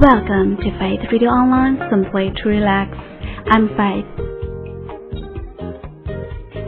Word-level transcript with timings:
Welcome 0.00 0.56
to 0.56 0.70
Faith 0.80 1.12
Radio 1.12 1.28
Online, 1.28 1.76
simply 1.92 2.32
to 2.32 2.48
relax. 2.48 2.88
I'm 3.52 3.68
Faith. 3.76 4.08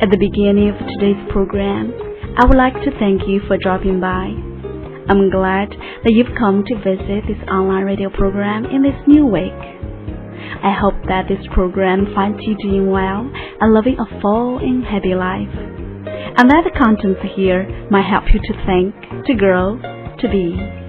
At 0.04 0.12
the 0.12 0.20
beginning 0.20 0.68
of 0.68 0.76
today's 0.76 1.16
program, 1.32 1.96
I 2.36 2.44
would 2.44 2.60
like 2.60 2.76
to 2.84 2.92
thank 3.00 3.24
you 3.24 3.40
for 3.48 3.56
dropping 3.56 4.04
by. 4.04 4.36
I'm 5.08 5.32
glad 5.32 5.72
that 6.04 6.12
you've 6.12 6.36
come 6.36 6.60
to 6.60 6.76
visit 6.84 7.24
this 7.24 7.40
online 7.48 7.88
radio 7.88 8.10
program 8.12 8.66
in 8.66 8.84
this 8.84 9.00
new 9.08 9.24
week. 9.24 9.56
I 10.60 10.76
hope 10.76 11.00
that 11.08 11.24
this 11.24 11.40
program 11.56 12.12
finds 12.14 12.44
you 12.44 12.52
doing 12.60 12.90
well 12.90 13.32
and 13.32 13.72
living 13.72 13.96
a 13.96 14.20
full 14.20 14.58
and 14.58 14.84
happy 14.84 15.16
life, 15.16 15.56
and 15.56 16.52
that 16.52 16.68
the 16.68 16.76
contents 16.76 17.24
here 17.32 17.64
might 17.88 18.04
help 18.04 18.28
you 18.28 18.44
to 18.44 18.54
think, 18.68 19.24
to 19.24 19.32
grow, 19.32 19.80
to 20.20 20.28
be. 20.28 20.81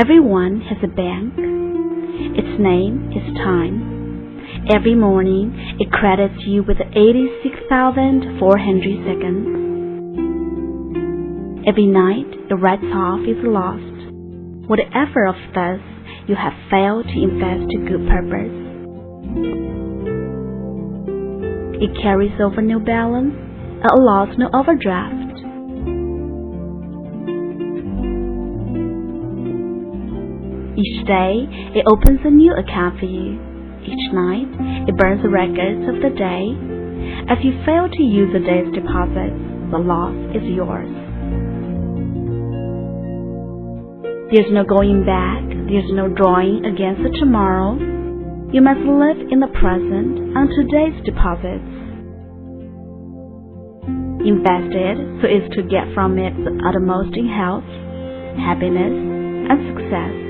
Everyone 0.00 0.62
has 0.62 0.78
a 0.82 0.88
bank. 0.88 1.34
Its 1.36 2.56
name 2.58 3.12
is 3.12 3.36
time. 3.36 4.64
Every 4.72 4.94
morning, 4.94 5.52
it 5.78 5.92
credits 5.92 6.40
you 6.46 6.62
with 6.62 6.78
86,400 6.80 8.32
seconds. 9.04 9.44
Every 11.68 11.84
night, 11.84 12.32
it 12.48 12.54
writes 12.54 12.88
off 12.94 13.20
its 13.28 13.44
lost. 13.44 14.08
Whatever 14.72 15.26
of 15.26 15.36
this 15.52 15.84
you 16.26 16.34
have 16.34 16.56
failed 16.70 17.04
to 17.04 17.20
invest 17.20 17.68
to 17.68 17.76
good 17.84 18.08
purpose. 18.08 18.56
It 21.76 21.92
carries 22.00 22.40
over 22.40 22.62
no 22.62 22.80
balance, 22.80 23.34
and 23.36 23.84
allows 23.84 24.32
no 24.38 24.48
overdraft. 24.54 25.49
Each 30.76 31.06
day, 31.06 31.46
it 31.74 31.84
opens 31.90 32.20
a 32.24 32.30
new 32.30 32.54
account 32.54 32.98
for 33.00 33.06
you. 33.06 33.38
Each 33.82 34.06
night, 34.12 34.46
it 34.86 34.96
burns 34.96 35.22
the 35.22 35.28
records 35.28 35.82
of 35.88 35.98
the 35.98 36.14
day. 36.14 36.54
If 37.32 37.42
you 37.42 37.58
fail 37.66 37.88
to 37.90 38.02
use 38.02 38.30
the 38.32 38.38
day's 38.38 38.70
deposit, 38.74 39.34
the 39.70 39.78
loss 39.78 40.14
is 40.34 40.46
yours. 40.46 40.90
There's 44.30 44.52
no 44.52 44.62
going 44.62 45.02
back, 45.04 45.42
there's 45.66 45.90
no 45.90 46.06
drawing 46.06 46.64
against 46.64 47.02
the 47.02 47.10
tomorrow. 47.18 47.74
You 48.54 48.62
must 48.62 48.78
live 48.86 49.26
in 49.26 49.40
the 49.40 49.50
present 49.58 50.38
and 50.38 50.46
today's 50.54 50.94
deposits. 51.02 51.66
Invest 54.22 54.70
it 54.70 54.98
so 55.18 55.26
as 55.26 55.50
to 55.56 55.62
get 55.66 55.90
from 55.94 56.18
it 56.18 56.30
the 56.46 56.62
uttermost 56.62 57.16
in 57.16 57.26
health, 57.26 57.66
happiness, 58.38 58.94
and 59.50 59.58
success. 59.74 60.29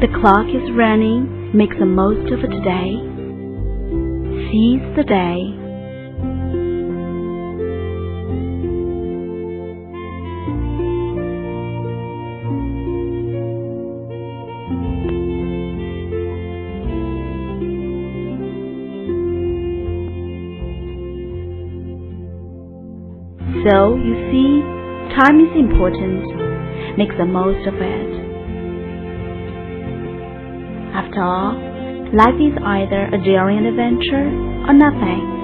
The 0.00 0.08
clock 0.18 0.46
is 0.48 0.70
running, 0.74 1.54
make 1.54 1.78
the 1.78 1.84
most 1.84 2.32
of 2.32 2.40
it 2.40 2.48
today. 2.48 2.96
Seize 4.48 4.80
the 4.96 5.04
day. 5.04 5.60
So, 23.68 23.96
you 23.96 24.16
see, 24.32 24.62
time 25.20 25.40
is 25.44 25.52
important. 25.54 26.24
Make 26.96 27.10
the 27.18 27.26
most 27.26 27.68
of 27.68 27.74
it. 27.74 28.19
After 30.92 31.22
all, 31.22 31.54
life 32.12 32.34
is 32.40 32.56
either 32.62 33.06
a 33.14 33.18
daring 33.24 33.64
adventure 33.64 34.26
or 34.66 34.72
nothing. 34.72 35.38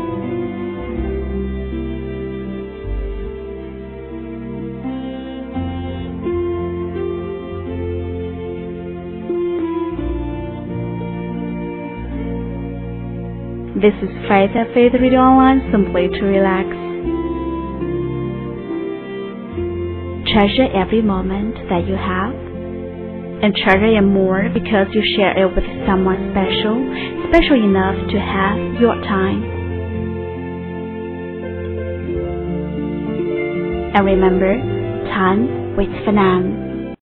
This 13.76 13.94
is 14.02 14.08
Faith 14.26 14.50
at 14.56 14.72
Faith 14.74 14.94
Radio 15.00 15.20
Online, 15.20 15.70
simply 15.70 16.08
to 16.08 16.24
relax. 16.24 16.66
Treasure 20.32 20.66
every 20.74 21.02
moment 21.02 21.54
that 21.68 21.86
you 21.86 21.94
have 21.94 22.45
and 23.42 23.54
treasure 23.54 23.96
it 23.96 24.02
more 24.02 24.48
because 24.52 24.88
you 24.92 25.02
share 25.16 25.36
it 25.36 25.48
with 25.54 25.64
someone 25.86 26.32
special, 26.32 26.76
special 27.28 27.56
enough 27.62 27.96
to 28.10 28.18
have 28.18 28.80
your 28.80 28.94
time. 29.04 29.56
And 33.94 34.04
remember, 34.04 34.56
time 35.12 35.76
waits 35.76 36.04
for 36.04 36.12
none. 36.12 36.65